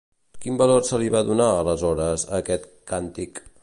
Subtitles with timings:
[0.45, 3.49] Quin valor se li va donar, aleshores, a aquest càntic?